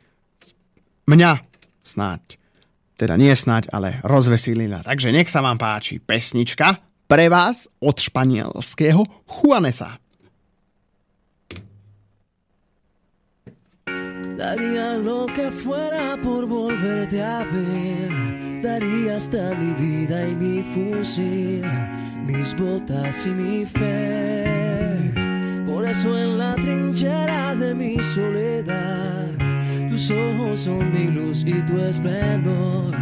[1.04, 1.32] mňa
[1.84, 2.39] snáď,
[3.00, 4.84] teda nie snáď, ale rozveselila.
[4.84, 9.96] Takže nech sa vám páči pesnička pre vás od španielského Juanesa.
[14.40, 21.66] Daría lo que fuera por volverte a ver daría hasta mi vida y mi fusil,
[22.26, 25.14] mis botas y mi fe.
[25.66, 29.28] Por eso en la trinchera de mi soledad,
[30.00, 32.96] tus ojos son mi luz y tu esplendor,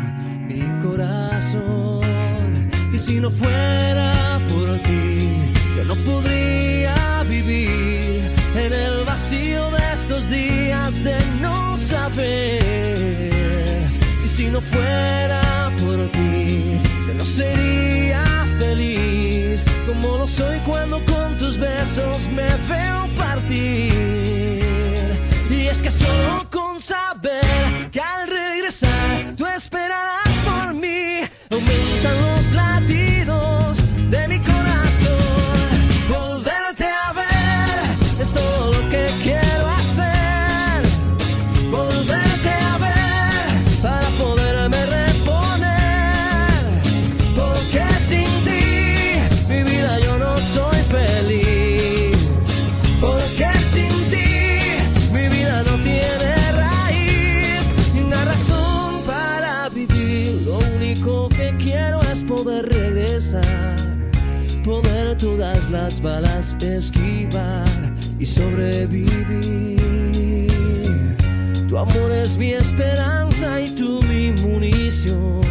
[0.48, 2.02] mi corazón.
[2.91, 10.28] Y si no fuera por ti, yo no podría vivir en el vacío de estos
[10.30, 12.64] días de no saber.
[14.26, 15.41] Y si no fuera
[17.24, 18.24] sería
[18.58, 23.97] feliz como lo soy cuando con tus besos me veo partir.
[26.88, 30.16] Saber que al regresar tú esperarás
[65.98, 67.68] las balas esquivar
[68.20, 69.78] y sobrevivir.
[71.68, 75.41] Tu amor es mi esperanza y tú mi munición,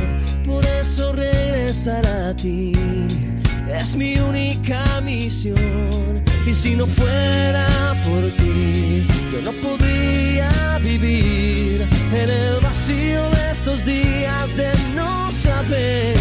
[0.45, 2.73] por eso regresar a ti
[3.69, 6.25] es mi única misión.
[6.47, 13.85] Y si no fuera por ti, yo no podría vivir en el vacío de estos
[13.85, 16.17] días de no saber.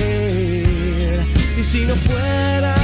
[1.58, 2.75] Y si no fuera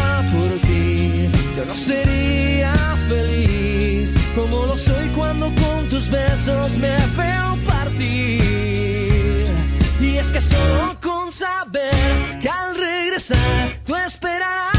[1.62, 2.74] yo no sería
[3.08, 9.46] feliz como lo soy cuando con tus besos me veo partir.
[10.00, 14.71] Y es que solo con saber que al regresar tú esperarás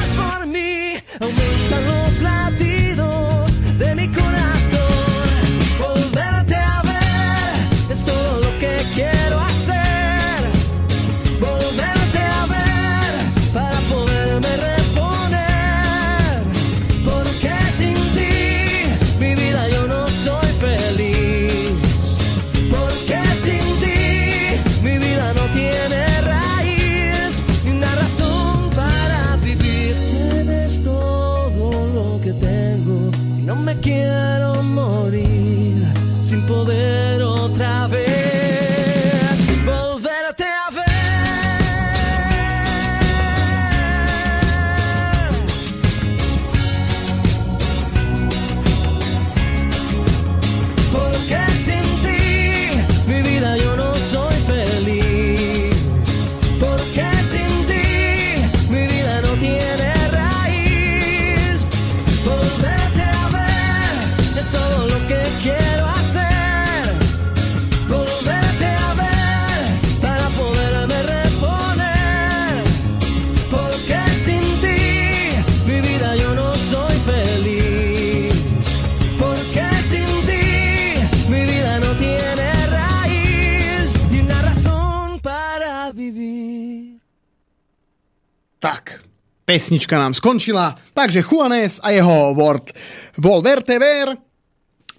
[88.63, 89.03] Tak,
[89.43, 92.71] pesnička nám skončila, takže Juanes a jeho Word
[93.19, 94.15] Volverte ver.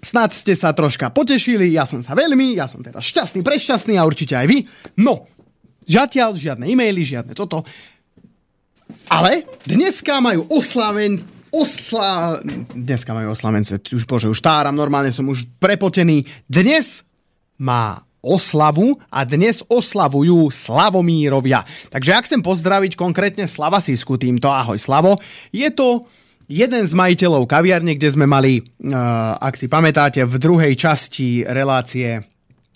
[0.04, 4.04] Snad ste sa troška potešili, ja som sa veľmi, ja som teraz šťastný, prešťastný a
[4.04, 4.68] určite aj vy.
[5.00, 5.24] No,
[5.88, 7.64] zatiaľ žiadne e-maily, žiadne toto.
[9.08, 11.24] Ale dneska majú oslaven...
[11.48, 12.44] Osla...
[12.76, 16.28] Dneska majú oslavence, už bože, už táram, normálne som už prepotený.
[16.44, 17.00] Dnes
[17.56, 21.68] má oslavu a dnes oslavujú Slavomírovia.
[21.92, 25.20] Takže ak chcem pozdraviť konkrétne Slava Sisku týmto, ahoj Slavo,
[25.52, 26.02] je to
[26.48, 32.24] jeden z majiteľov kaviarne, kde sme mali, uh, ak si pamätáte, v druhej časti relácie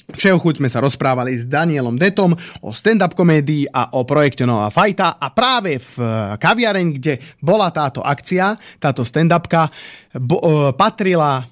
[0.08, 2.32] Všeho sme sa rozprávali s Danielom Detom
[2.64, 7.68] o stand-up komédii a o projekte Nová fajta a práve v eh, kaviareň, kde bola
[7.68, 9.68] táto akcia, táto stand-upka,
[10.16, 11.44] bo, uh, patrila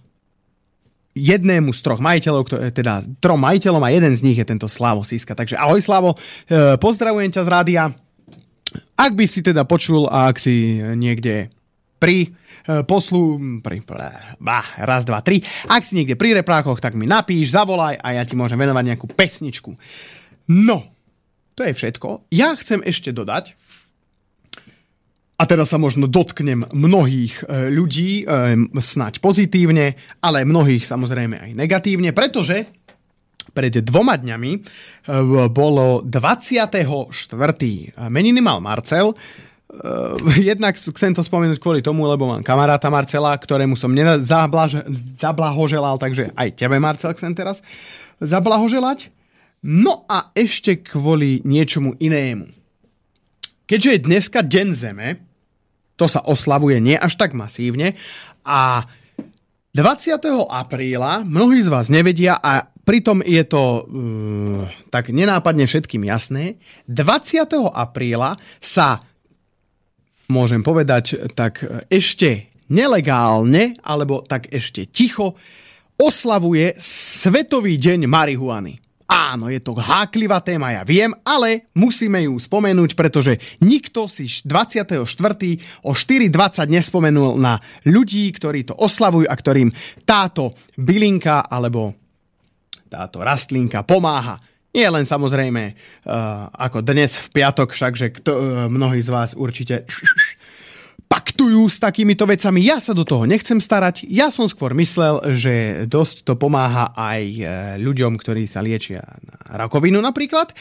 [1.17, 5.01] jednému z troch majiteľov, ktoré, teda trom majiteľom a jeden z nich je tento Slavo
[5.01, 5.33] Siska.
[5.33, 7.83] Takže ahoj Slavo, e, pozdravujem ťa z rádia.
[8.93, 11.49] Ak by si teda počul a ak si niekde
[11.97, 12.29] pri
[12.69, 13.81] e, poslu, pri,
[14.37, 18.23] bah, raz, dva, tri, ak si niekde pri reprákoch, tak mi napíš, zavolaj a ja
[18.29, 19.73] ti môžem venovať nejakú pesničku.
[20.53, 20.85] No,
[21.57, 22.29] to je všetko.
[22.29, 23.57] Ja chcem ešte dodať,
[25.37, 29.93] a teraz sa možno dotknem mnohých e, ľudí, e, snať pozitívne,
[30.25, 32.65] ale mnohých samozrejme aj negatívne, pretože
[33.53, 34.59] pred dvoma dňami e,
[35.53, 37.13] bolo 24.
[38.09, 39.13] Meniny mal Marcel,
[40.41, 43.93] jednak chcem to spomenúť kvôli tomu, lebo mám kamaráta Marcela, ktorému som
[45.21, 47.61] zablahoželal, takže aj tebe Marcel chcem teraz
[48.25, 49.13] zablahoželať.
[49.67, 52.66] No a ešte kvôli niečomu inému.
[53.67, 55.09] Keďže je dneska Deň Zeme,
[55.99, 57.99] to sa oslavuje nie až tak masívne
[58.47, 58.87] a
[59.75, 60.23] 20.
[60.47, 63.85] apríla mnohí z vás nevedia a pritom je to uh,
[64.89, 66.63] tak nenápadne všetkým jasné.
[66.87, 67.43] 20.
[67.75, 69.03] apríla sa
[70.31, 75.35] môžem povedať tak ešte nelegálne alebo tak ešte ticho
[75.99, 78.86] oslavuje Svetový deň marihuany.
[79.07, 85.07] Áno, je to háklivá téma, ja viem, ale musíme ju spomenúť, pretože nikto si 24.
[85.87, 89.71] o 4.20 nespomenul na ľudí, ktorí to oslavujú a ktorým
[90.03, 91.95] táto bylinka alebo
[92.91, 94.43] táto rastlinka pomáha.
[94.75, 99.87] Nie len samozrejme uh, ako dnes v piatok, všakže kto, uh, mnohí z vás určite
[101.17, 102.61] paktujú s takýmito vecami.
[102.61, 104.05] Ja sa do toho nechcem starať.
[104.05, 107.43] Ja som skôr myslel, že dosť to pomáha aj e,
[107.81, 110.53] ľuďom, ktorí sa liečia na rakovinu napríklad.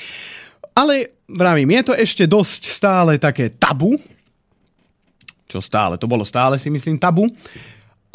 [0.71, 3.99] Ale vravím, je to ešte dosť stále také tabu,
[5.51, 7.27] čo stále, to bolo stále si myslím tabu.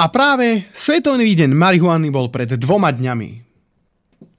[0.00, 3.30] A práve Svetový deň marihuany bol pred dvoma dňami.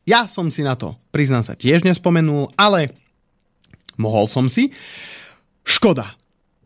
[0.09, 2.97] Ja som si na to, priznám sa, tiež nespomenul, ale
[3.93, 4.73] mohol som si.
[5.61, 6.20] Škoda.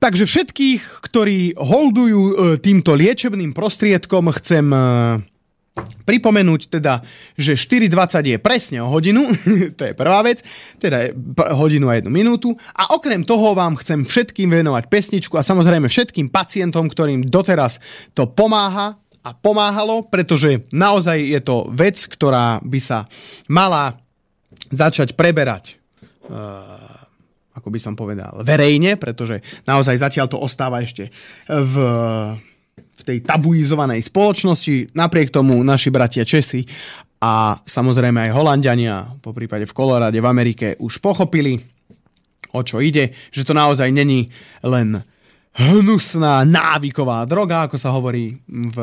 [0.05, 4.77] Takže všetkých, ktorí holdujú e, týmto liečebným prostriedkom, chcem e,
[5.75, 7.03] Pripomenúť teda,
[7.35, 9.27] že 4.20 je presne o hodinu,
[9.77, 10.39] to je prvá vec,
[10.79, 11.11] teda
[11.57, 12.53] hodinu a jednu minútu.
[12.71, 17.83] A okrem toho vám chcem všetkým venovať pesničku a samozrejme všetkým pacientom, ktorým doteraz
[18.13, 18.95] to pomáha
[19.25, 23.09] a pomáhalo, pretože naozaj je to vec, ktorá by sa
[23.49, 23.97] mala
[24.69, 25.81] začať preberať
[26.29, 26.84] uh,
[27.55, 31.09] ako by som povedal, verejne, pretože naozaj zatiaľ to ostáva ešte
[31.47, 31.75] v
[32.75, 34.95] v tej tabuizovanej spoločnosti.
[34.95, 36.63] Napriek tomu naši bratia Česi
[37.19, 41.59] a samozrejme aj Holandiania, po prípade v Kolorade v Amerike, už pochopili,
[42.55, 44.31] o čo ide, že to naozaj není
[44.63, 45.03] len
[45.55, 48.77] hnusná návyková droga, ako sa hovorí v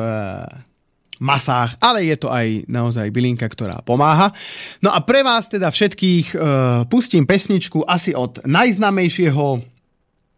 [1.23, 4.35] masách, ale je to aj naozaj bylinka, ktorá pomáha.
[4.83, 6.43] No a pre vás teda všetkých uh,
[6.91, 9.62] pustím pesničku asi od najznamejšieho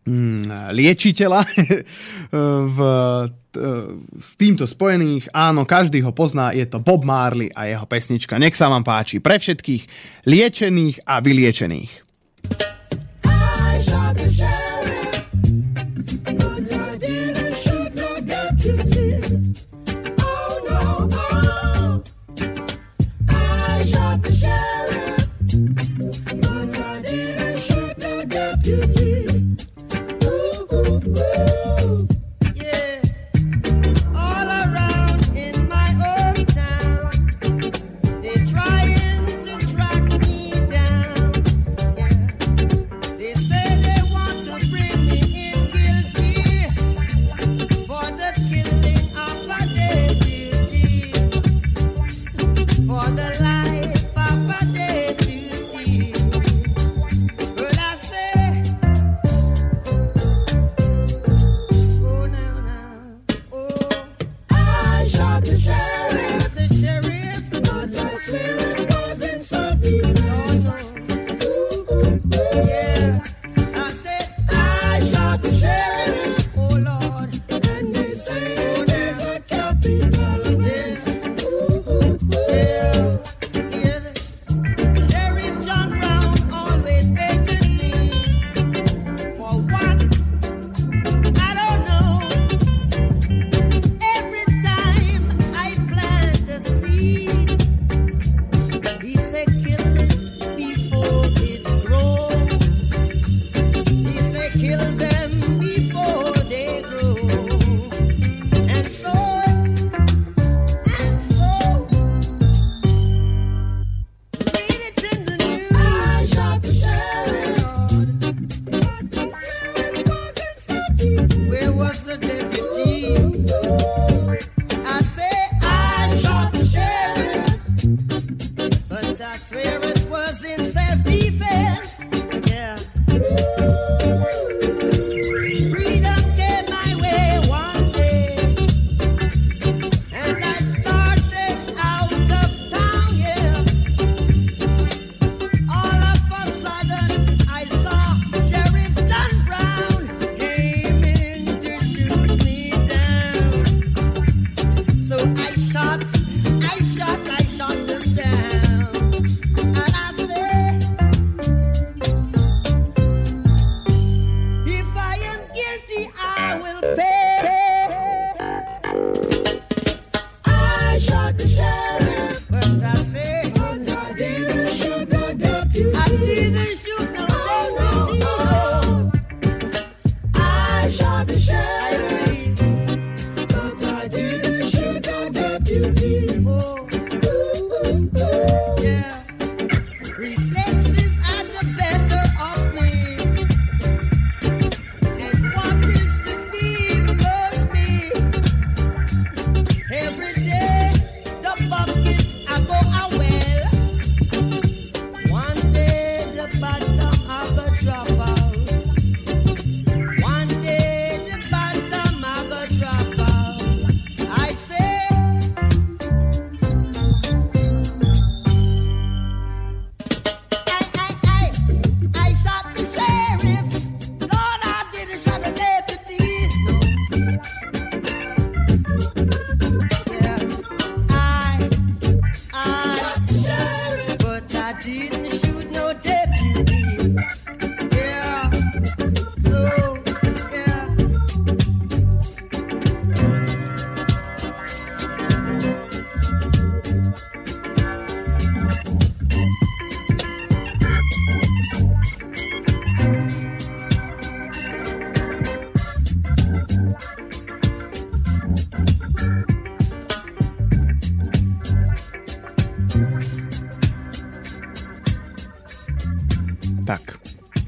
[0.05, 1.41] mm, liečiteľa
[2.76, 2.78] v,
[4.18, 5.30] s týmto spojených.
[5.32, 8.37] Áno, každý ho pozná, je to Bob Marley a jeho pesnička.
[8.37, 9.82] Nech sa vám páči pre všetkých
[10.28, 12.05] liečených a vyliečených.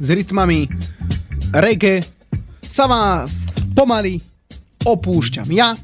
[0.07, 0.71] S rytmami
[1.51, 1.99] reggae
[2.63, 4.23] sa vás pomaly
[4.87, 5.75] opúšťam ja,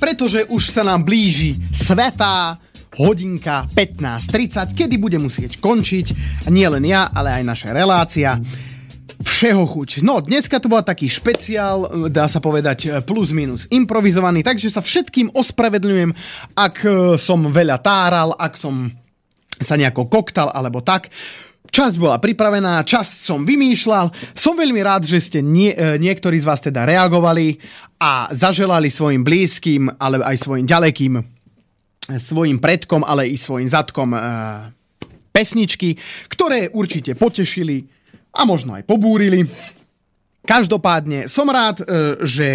[0.00, 2.56] pretože už sa nám blíži svetá
[2.96, 6.06] hodinka 15.30, kedy bude musieť končiť
[6.48, 8.40] nie len ja, ale aj naša relácia
[9.20, 10.00] všeho chuť.
[10.00, 15.36] No, dneska to bol taký špeciál, dá sa povedať plus minus improvizovaný, takže sa všetkým
[15.36, 16.10] ospravedľujem,
[16.56, 16.88] ak e,
[17.20, 18.88] som veľa táral, ak som
[19.60, 21.08] sa nejako koktal alebo tak.
[21.76, 24.08] Časť bola pripravená, časť som vymýšľal.
[24.32, 27.60] Som veľmi rád, že ste nie, e, niektorí z vás teda reagovali
[28.00, 31.20] a zaželali svojim blízkym, ale aj svojim ďalekým,
[32.16, 34.18] svojim predkom, ale i svojim zadkom e,
[35.28, 36.00] pesničky,
[36.32, 37.84] ktoré určite potešili
[38.32, 39.44] a možno aj pobúrili.
[40.48, 42.48] Každopádne som rád, e, že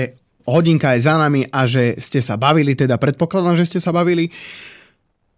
[0.50, 4.34] hodinka je za nami a že ste sa bavili, teda predpokladám, že ste sa bavili.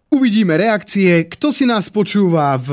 [0.08, 1.28] Uvidíme reakcie.
[1.28, 2.72] Kto si nás počúva v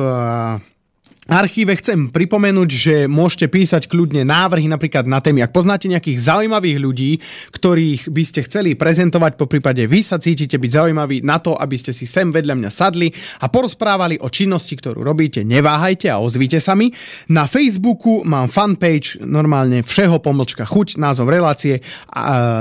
[1.32, 5.48] archíve chcem pripomenúť, že môžete písať kľudne návrhy napríklad na témy.
[5.48, 7.12] Ak poznáte nejakých zaujímavých ľudí,
[7.56, 11.80] ktorých by ste chceli prezentovať, po prípade vy sa cítite byť zaujímaví na to, aby
[11.80, 16.60] ste si sem vedľa mňa sadli a porozprávali o činnosti, ktorú robíte, neváhajte a ozvite
[16.60, 16.92] sa mi.
[17.32, 21.80] Na Facebooku mám fanpage, normálne všeho pomlčka chuť, názov relácie,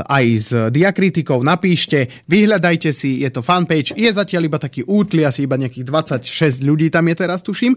[0.06, 5.50] aj s diakritikou napíšte, vyhľadajte si, je to fanpage, je zatiaľ iba taký útli, asi
[5.50, 5.90] iba nejakých
[6.22, 7.74] 26 ľudí tam je teraz, tuším.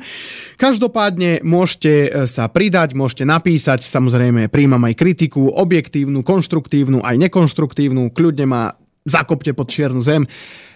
[0.61, 7.23] Každý Každopádne môžete e, sa pridať, môžete napísať, samozrejme príjmam aj kritiku, objektívnu, konštruktívnu, aj
[7.23, 8.75] nekonštruktívnu, kľudne ma
[9.07, 10.27] zakopte pod čiernu zem.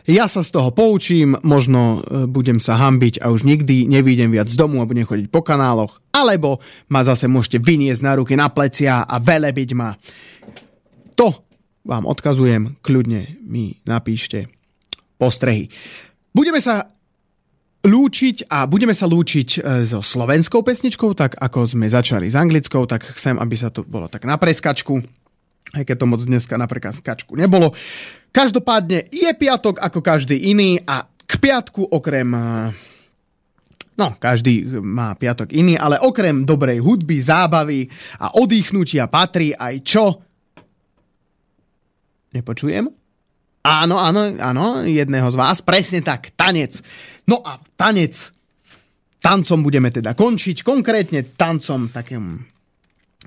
[0.08, 4.48] Ja sa z toho poučím, možno e, budem sa hambiť a už nikdy nevídem viac
[4.48, 8.48] z domu a budem chodiť po kanáloch, alebo ma zase môžete vyniesť na ruky, na
[8.48, 9.92] plecia a velebiť ma.
[11.20, 11.36] To
[11.84, 14.48] vám odkazujem, kľudne mi napíšte
[15.20, 15.68] postrehy.
[16.32, 16.96] Budeme sa
[17.88, 22.84] lúčiť a budeme sa lúčiť e, so slovenskou pesničkou, tak ako sme začali s anglickou,
[22.84, 25.00] tak chcem, aby sa to bolo tak na preskačku,
[25.72, 27.72] aj keď to moc dneska na preskačku nebolo.
[28.36, 32.44] Každopádne je piatok ako každý iný a k piatku okrem e,
[33.98, 37.90] No, každý má piatok iný, ale okrem dobrej hudby, zábavy
[38.22, 40.06] a oddychnutia patrí aj čo?
[42.30, 42.86] Nepočujem?
[43.66, 46.78] Áno, áno, áno, jedného z vás, presne tak, tanec.
[47.28, 48.32] No a tanec,
[49.20, 52.40] tancom budeme teda končiť, konkrétne tancom takým,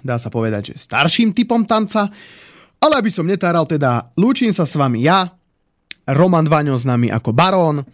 [0.01, 2.09] dá sa povedať, že starším typom tanca,
[2.81, 5.29] ale aby som netáral, teda lúčim sa s vami ja,
[6.11, 7.85] Roman Vaňo s nami ako barón,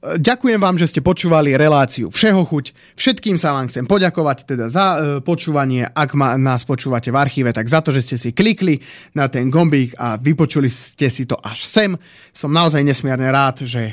[0.00, 2.96] Ďakujem vám, že ste počúvali reláciu Všeho chuť.
[2.96, 5.84] Všetkým sa vám chcem poďakovať teda za e, počúvanie.
[5.84, 8.80] Ak ma, nás počúvate v archíve, tak za to, že ste si klikli
[9.12, 11.90] na ten gombík a vypočuli ste si to až sem.
[12.32, 13.92] Som naozaj nesmierne rád, že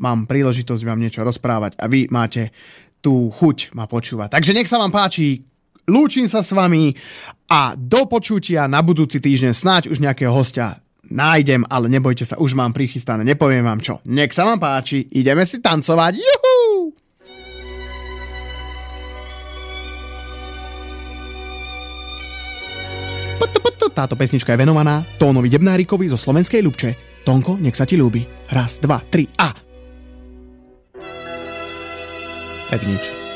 [0.00, 2.50] mám príležitosť vám niečo rozprávať a vy máte
[3.04, 4.32] tú chuť ma počúvať.
[4.32, 5.44] Takže nech sa vám páči,
[5.86, 6.96] lúčim sa s vami
[7.52, 10.80] a do počutia na budúci týždeň snáď už nejakého hostia
[11.10, 14.00] nájdem, ale nebojte sa, už mám prichystané, nepoviem vám čo.
[14.08, 16.60] Nech sa vám páči, ideme si tancovať, juhu!
[23.90, 27.20] Táto pesnička je venovaná Tónovi Debnárikovi zo Slovenskej Ľubče.
[27.20, 28.24] Tonko, nech sa ti ľúbi.
[28.48, 29.69] Raz, dva, tri a...
[32.70, 33.29] Tak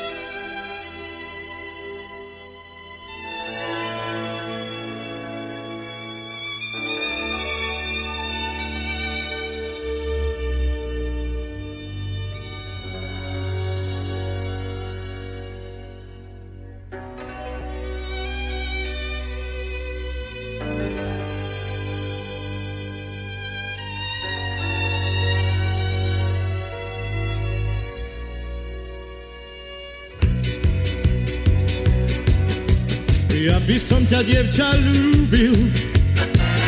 [34.15, 35.51] ťa, dievča, ľúbil,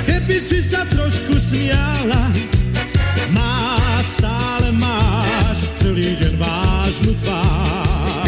[0.04, 2.28] keby si sa trošku smiala.
[3.32, 3.80] Má,
[4.20, 8.28] stále máš celý deň vážnu tvár.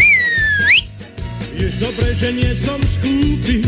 [1.51, 3.59] Vieš dobre, že nie som skúpi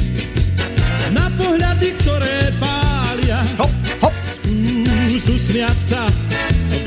[1.12, 3.44] na pohľady, ktoré pália.
[3.60, 3.76] Hop,
[4.08, 4.16] hop.
[4.32, 6.08] Skús usmiať sa,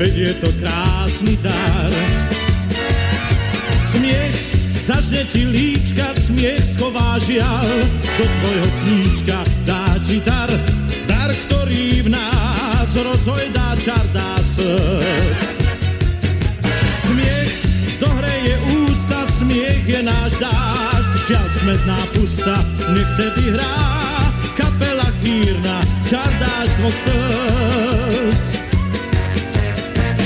[0.01, 1.93] veď je to krásny dar.
[3.93, 4.44] Smiech
[4.85, 7.65] Zažne ti líčka, smiech schová žial,
[8.21, 10.45] do tvojho sníčka dá ti dar,
[11.09, 15.41] dar, ktorý v nás rozhojdá čar, dá srdc.
[17.01, 17.49] Smiech
[17.97, 18.53] zohreje
[18.85, 22.55] ústa, smiech je náš dážď, žiaľ smetná pusta,
[22.93, 23.81] nech tedy hrá
[24.53, 28.43] kapela chýrna, čar dáš dvoch srdc.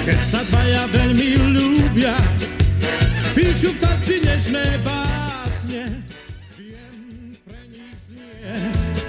[0.04, 2.20] Keď sa dvaja veľmi ľúbia,
[3.32, 4.19] píšu v tanci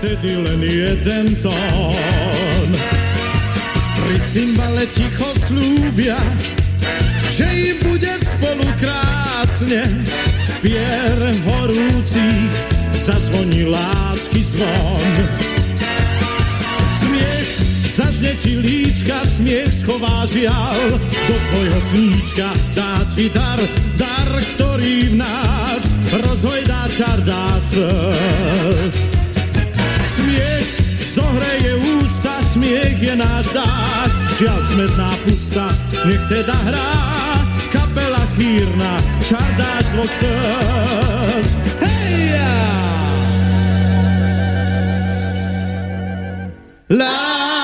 [0.00, 2.68] vtedy len jeden tón.
[4.00, 6.16] Pri cymbale ticho slúbia,
[7.36, 9.84] že im bude spolu krásne.
[10.40, 12.52] Spier horúcich
[13.04, 15.12] zazvoní lásky zvon.
[17.04, 17.50] Smiech
[17.92, 20.96] zažne ti líčka, smiech schová žial.
[21.28, 23.60] Do tvojho sníčka dá ti dar,
[24.00, 27.40] dar, ktorý v nás rozhojdá čar dá.
[32.70, 35.66] Smiech je náš dáš, žiaľ smetná pusta,
[36.06, 36.94] nech teda hrá
[37.74, 38.94] kapela chýrna,
[39.26, 41.50] čar dáš dvoch srdc.
[41.82, 42.38] Hej!
[46.94, 47.59] La